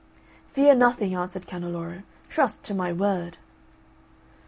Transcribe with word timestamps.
"Fear 0.47 0.73
nothing," 0.73 1.13
answered 1.13 1.45
Canneloro, 1.45 2.01
"trust 2.27 2.63
to 2.63 2.73
my 2.73 2.91
word." 2.91 3.37